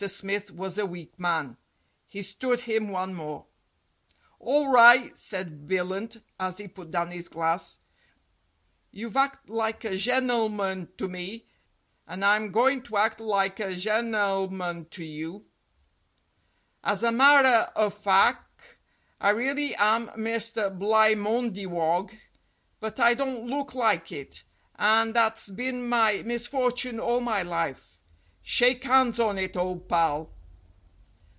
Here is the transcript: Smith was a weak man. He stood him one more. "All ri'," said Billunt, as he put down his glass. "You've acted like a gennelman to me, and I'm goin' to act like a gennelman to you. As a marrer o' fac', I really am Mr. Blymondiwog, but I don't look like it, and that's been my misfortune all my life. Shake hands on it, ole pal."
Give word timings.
Smith 0.07 0.49
was 0.49 0.79
a 0.79 0.85
weak 0.87 1.19
man. 1.19 1.57
He 2.07 2.23
stood 2.23 2.61
him 2.61 2.89
one 2.91 3.13
more. 3.13 3.45
"All 4.39 4.69
ri'," 4.73 5.11
said 5.13 5.67
Billunt, 5.67 6.17
as 6.39 6.57
he 6.57 6.67
put 6.67 6.89
down 6.89 7.11
his 7.11 7.27
glass. 7.29 7.77
"You've 8.89 9.15
acted 9.15 9.51
like 9.51 9.83
a 9.85 9.95
gennelman 9.97 10.87
to 10.97 11.07
me, 11.07 11.45
and 12.07 12.25
I'm 12.25 12.51
goin' 12.51 12.81
to 12.81 12.97
act 12.97 13.19
like 13.19 13.59
a 13.59 13.75
gennelman 13.75 14.89
to 14.89 15.05
you. 15.05 15.45
As 16.83 17.03
a 17.03 17.11
marrer 17.11 17.71
o' 17.75 17.91
fac', 17.91 18.79
I 19.19 19.29
really 19.29 19.75
am 19.75 20.07
Mr. 20.19 20.75
Blymondiwog, 20.75 22.17
but 22.79 22.99
I 22.99 23.13
don't 23.13 23.45
look 23.45 23.75
like 23.75 24.11
it, 24.11 24.45
and 24.79 25.13
that's 25.15 25.49
been 25.49 25.87
my 25.87 26.23
misfortune 26.25 26.99
all 26.99 27.19
my 27.19 27.43
life. 27.43 27.99
Shake 28.43 28.85
hands 28.85 29.19
on 29.19 29.37
it, 29.37 29.55
ole 29.55 29.77
pal." 29.77 30.33